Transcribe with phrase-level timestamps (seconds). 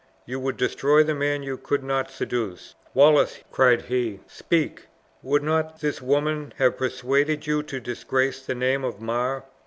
[0.25, 2.73] You would destroy the man you could not seduce!
[2.95, 4.87] Wallace!" cried he, "speak.
[5.21, 9.43] Would not this woman have persuaded you to disgrace the name of Mar?